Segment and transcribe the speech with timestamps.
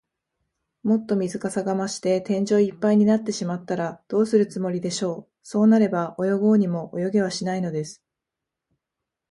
[0.81, 5.29] もっと水かさが増して、天井いっぱいになってしまったら、どうするつもりでしょう。
[5.43, 8.01] そうなれば、泳ごうにも泳げはしないのです。